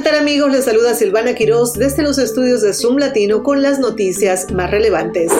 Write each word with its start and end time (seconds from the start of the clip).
¿Qué 0.00 0.08
tal 0.08 0.18
amigos? 0.18 0.50
Les 0.50 0.64
saluda 0.64 0.94
Silvana 0.94 1.34
Quiroz 1.34 1.74
desde 1.74 2.02
los 2.02 2.16
estudios 2.16 2.62
de 2.62 2.72
Zoom 2.72 2.96
Latino 2.96 3.42
con 3.42 3.60
las 3.60 3.78
noticias 3.80 4.50
más 4.50 4.70
relevantes. 4.70 5.30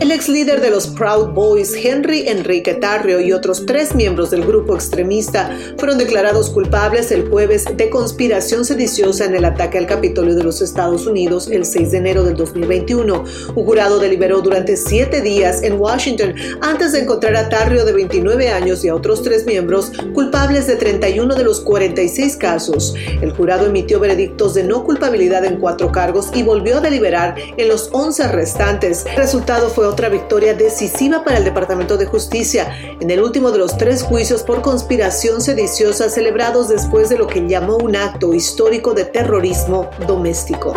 El 0.00 0.10
ex 0.10 0.28
líder 0.28 0.60
de 0.60 0.70
los 0.70 0.88
Proud 0.88 1.28
Boys, 1.28 1.72
Henry 1.72 2.26
Enrique 2.26 2.74
Tarrio, 2.74 3.20
y 3.20 3.32
otros 3.32 3.64
tres 3.64 3.94
miembros 3.94 4.30
del 4.30 4.44
grupo 4.44 4.74
extremista 4.74 5.56
fueron 5.78 5.98
declarados 5.98 6.50
culpables 6.50 7.12
el 7.12 7.28
jueves 7.28 7.64
de 7.76 7.90
conspiración 7.90 8.64
sediciosa 8.64 9.24
en 9.24 9.36
el 9.36 9.44
ataque 9.44 9.78
al 9.78 9.86
Capitolio 9.86 10.34
de 10.34 10.42
los 10.42 10.60
Estados 10.62 11.06
Unidos 11.06 11.48
el 11.48 11.64
6 11.64 11.92
de 11.92 11.98
enero 11.98 12.24
del 12.24 12.36
2021. 12.36 13.24
Un 13.54 13.64
jurado 13.64 14.00
deliberó 14.00 14.40
durante 14.40 14.76
siete 14.76 15.20
días 15.20 15.62
en 15.62 15.80
Washington 15.80 16.34
antes 16.60 16.92
de 16.92 17.00
encontrar 17.00 17.36
a 17.36 17.48
Tarrio 17.48 17.84
de 17.84 17.92
29 17.92 18.48
años 18.48 18.84
y 18.84 18.88
a 18.88 18.96
otros 18.96 19.22
tres 19.22 19.46
miembros 19.46 19.92
culpables 20.12 20.66
de 20.66 20.74
31 20.74 21.34
de 21.36 21.44
los 21.44 21.60
46 21.60 22.36
casos. 22.36 22.94
El 23.22 23.30
jurado 23.30 23.66
emitió 23.66 24.00
veredictos 24.00 24.54
de 24.54 24.64
no 24.64 24.84
culpabilidad 24.84 25.44
en 25.44 25.60
cuatro 25.60 25.92
cargos 25.92 26.30
y 26.34 26.42
volvió 26.42 26.78
a 26.78 26.80
deliberar 26.80 27.36
en 27.56 27.68
los 27.68 27.90
11 27.92 28.28
restantes. 28.28 29.06
El 29.06 29.16
resultado 29.16 29.68
fue 29.68 29.83
otra 29.88 30.08
victoria 30.08 30.54
decisiva 30.54 31.24
para 31.24 31.38
el 31.38 31.44
Departamento 31.44 31.96
de 31.96 32.06
Justicia 32.06 32.76
en 33.00 33.10
el 33.10 33.20
último 33.20 33.50
de 33.50 33.58
los 33.58 33.76
tres 33.76 34.02
juicios 34.02 34.42
por 34.42 34.62
conspiración 34.62 35.40
sediciosa 35.40 36.08
celebrados 36.10 36.68
después 36.68 37.08
de 37.08 37.18
lo 37.18 37.26
que 37.26 37.46
llamó 37.46 37.76
un 37.76 37.96
acto 37.96 38.34
histórico 38.34 38.94
de 38.94 39.04
terrorismo 39.04 39.90
doméstico. 40.06 40.74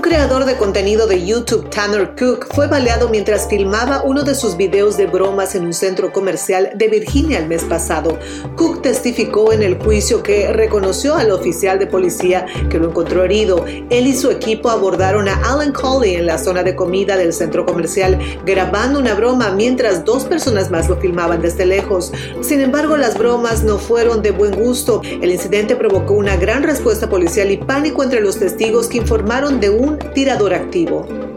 Un 0.00 0.08
creador 0.08 0.46
de 0.46 0.56
contenido 0.56 1.06
de 1.06 1.26
YouTube, 1.26 1.68
Tanner 1.68 2.14
Cook, 2.18 2.46
fue 2.54 2.68
baleado 2.68 3.10
mientras 3.10 3.46
filmaba 3.50 4.02
uno 4.02 4.22
de 4.22 4.34
sus 4.34 4.56
videos 4.56 4.96
de 4.96 5.04
bromas 5.04 5.54
en 5.54 5.66
un 5.66 5.74
centro 5.74 6.10
comercial 6.10 6.70
de 6.74 6.88
Virginia 6.88 7.38
el 7.38 7.46
mes 7.46 7.64
pasado. 7.64 8.18
Cook 8.56 8.80
testificó 8.80 9.52
en 9.52 9.62
el 9.62 9.78
juicio 9.78 10.22
que 10.22 10.54
reconoció 10.54 11.16
al 11.16 11.30
oficial 11.30 11.78
de 11.78 11.86
policía 11.86 12.46
que 12.70 12.78
lo 12.78 12.88
encontró 12.88 13.24
herido. 13.24 13.66
Él 13.66 14.06
y 14.06 14.16
su 14.16 14.30
equipo 14.30 14.70
abordaron 14.70 15.28
a 15.28 15.34
Alan 15.34 15.70
Colley 15.70 16.14
en 16.14 16.24
la 16.24 16.38
zona 16.38 16.62
de 16.62 16.74
comida 16.74 17.18
del 17.18 17.34
centro 17.34 17.66
comercial, 17.66 18.18
grabando 18.46 19.00
una 19.00 19.12
broma 19.12 19.50
mientras 19.50 20.06
dos 20.06 20.24
personas 20.24 20.70
más 20.70 20.88
lo 20.88 20.96
filmaban 20.96 21.42
desde 21.42 21.66
lejos. 21.66 22.10
Sin 22.40 22.62
embargo, 22.62 22.96
las 22.96 23.18
bromas 23.18 23.64
no 23.64 23.76
fueron 23.76 24.22
de 24.22 24.30
buen 24.30 24.52
gusto. 24.52 25.02
El 25.04 25.30
incidente 25.30 25.76
provocó 25.76 26.14
una 26.14 26.36
gran 26.36 26.62
respuesta 26.62 27.10
policial 27.10 27.50
y 27.50 27.58
pánico 27.58 28.02
entre 28.02 28.22
los 28.22 28.38
testigos 28.38 28.88
que 28.88 28.96
informaron 28.96 29.60
de 29.60 29.68
un 29.68 29.89
tirador 30.14 30.54
activo. 30.54 31.29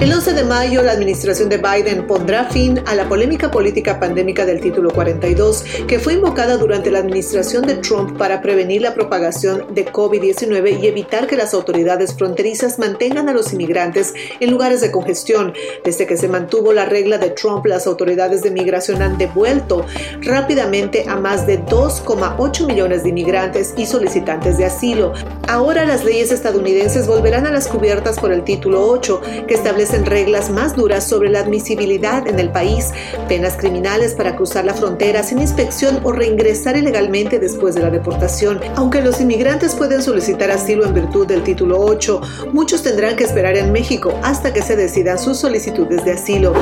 El 0.00 0.12
11 0.12 0.32
de 0.32 0.44
mayo, 0.44 0.82
la 0.82 0.90
administración 0.90 1.48
de 1.48 1.58
Biden 1.58 2.06
pondrá 2.06 2.44
fin 2.46 2.80
a 2.84 2.96
la 2.96 3.08
polémica 3.08 3.50
política 3.50 4.00
pandémica 4.00 4.44
del 4.44 4.60
título 4.60 4.90
42, 4.90 5.64
que 5.86 6.00
fue 6.00 6.14
invocada 6.14 6.56
durante 6.56 6.90
la 6.90 6.98
administración 6.98 7.64
de 7.64 7.76
Trump 7.76 8.18
para 8.18 8.42
prevenir 8.42 8.82
la 8.82 8.92
propagación 8.92 9.72
de 9.72 9.86
COVID-19 9.86 10.80
y 10.82 10.88
evitar 10.88 11.28
que 11.28 11.36
las 11.36 11.54
autoridades 11.54 12.12
fronterizas 12.14 12.78
mantengan 12.78 13.28
a 13.28 13.32
los 13.32 13.52
inmigrantes 13.52 14.14
en 14.40 14.50
lugares 14.50 14.80
de 14.80 14.90
congestión. 14.90 15.54
Desde 15.84 16.06
que 16.06 16.16
se 16.16 16.28
mantuvo 16.28 16.72
la 16.72 16.86
regla 16.86 17.18
de 17.18 17.30
Trump, 17.30 17.64
las 17.64 17.86
autoridades 17.86 18.42
de 18.42 18.50
migración 18.50 19.00
han 19.00 19.16
devuelto 19.16 19.86
rápidamente 20.22 21.04
a 21.08 21.16
más 21.16 21.46
de 21.46 21.60
2,8 21.64 22.66
millones 22.66 23.04
de 23.04 23.10
inmigrantes 23.10 23.72
y 23.76 23.86
solicitantes 23.86 24.58
de 24.58 24.66
asilo. 24.66 25.12
Ahora 25.46 25.84
las 25.84 26.04
leyes 26.04 26.32
estadounidenses 26.32 27.06
volverán 27.06 27.46
a 27.46 27.52
las 27.52 27.68
cubiertas 27.68 28.18
por 28.18 28.32
el 28.32 28.42
título 28.42 28.86
8, 28.88 29.20
que 29.46 29.54
establecen 29.84 30.06
reglas 30.06 30.50
más 30.50 30.74
duras 30.74 31.06
sobre 31.06 31.28
la 31.28 31.40
admisibilidad 31.40 32.26
en 32.26 32.38
el 32.38 32.50
país, 32.50 32.92
penas 33.28 33.56
criminales 33.56 34.14
para 34.14 34.34
cruzar 34.34 34.64
la 34.64 34.72
frontera 34.72 35.22
sin 35.22 35.40
inspección 35.40 36.00
o 36.04 36.12
reingresar 36.12 36.76
ilegalmente 36.76 37.38
después 37.38 37.74
de 37.74 37.82
la 37.82 37.90
deportación. 37.90 38.60
Aunque 38.76 39.02
los 39.02 39.20
inmigrantes 39.20 39.74
pueden 39.74 40.02
solicitar 40.02 40.50
asilo 40.50 40.86
en 40.86 40.94
virtud 40.94 41.26
del 41.26 41.42
título 41.42 41.80
8, 41.80 42.20
muchos 42.52 42.82
tendrán 42.82 43.16
que 43.16 43.24
esperar 43.24 43.56
en 43.56 43.72
México 43.72 44.18
hasta 44.22 44.52
que 44.52 44.62
se 44.62 44.74
decidan 44.74 45.18
sus 45.18 45.38
solicitudes 45.38 46.04
de 46.04 46.12
asilo. 46.12 46.54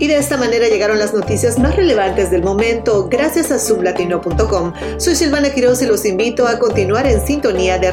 Y 0.00 0.08
de 0.08 0.16
esta 0.16 0.36
manera 0.36 0.68
llegaron 0.68 0.98
las 0.98 1.14
noticias 1.14 1.58
más 1.60 1.76
relevantes 1.76 2.32
del 2.32 2.42
momento 2.42 3.08
gracias 3.08 3.52
a 3.52 3.60
sublatino.com. 3.60 4.72
Soy 4.98 5.14
Silvana 5.14 5.50
Quiroz 5.50 5.82
y 5.82 5.86
los 5.86 6.04
invito 6.04 6.48
a 6.48 6.58
continuar 6.58 7.06
en 7.06 7.24
sintonía 7.24 7.78
de 7.78 7.92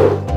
you. 0.00 0.29